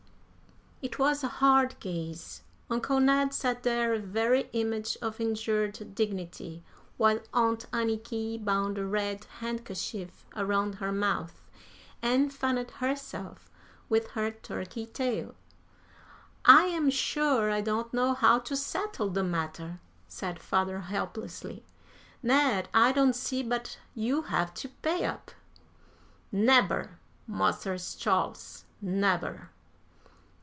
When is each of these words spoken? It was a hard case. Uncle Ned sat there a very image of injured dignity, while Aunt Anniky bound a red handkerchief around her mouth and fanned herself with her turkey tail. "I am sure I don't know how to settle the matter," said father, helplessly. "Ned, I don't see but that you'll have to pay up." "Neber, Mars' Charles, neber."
It 0.83 0.97
was 0.97 1.23
a 1.23 1.27
hard 1.27 1.79
case. 1.79 2.41
Uncle 2.67 2.99
Ned 2.99 3.35
sat 3.35 3.61
there 3.61 3.93
a 3.93 3.99
very 3.99 4.49
image 4.51 4.97
of 4.99 5.21
injured 5.21 5.93
dignity, 5.93 6.63
while 6.97 7.19
Aunt 7.35 7.67
Anniky 7.71 8.43
bound 8.43 8.79
a 8.79 8.85
red 8.87 9.25
handkerchief 9.41 10.25
around 10.35 10.73
her 10.75 10.91
mouth 10.91 11.39
and 12.01 12.33
fanned 12.33 12.71
herself 12.71 13.51
with 13.89 14.07
her 14.17 14.31
turkey 14.31 14.87
tail. 14.87 15.35
"I 16.45 16.63
am 16.63 16.89
sure 16.89 17.51
I 17.51 17.61
don't 17.61 17.93
know 17.93 18.15
how 18.15 18.39
to 18.39 18.55
settle 18.55 19.11
the 19.11 19.23
matter," 19.23 19.79
said 20.07 20.39
father, 20.39 20.79
helplessly. 20.79 21.63
"Ned, 22.23 22.69
I 22.73 22.91
don't 22.91 23.15
see 23.15 23.43
but 23.43 23.65
that 23.77 23.77
you'll 23.93 24.23
have 24.33 24.51
to 24.55 24.69
pay 24.69 25.05
up." 25.05 25.29
"Neber, 26.33 26.97
Mars' 27.27 27.93
Charles, 27.95 28.65
neber." 28.81 29.49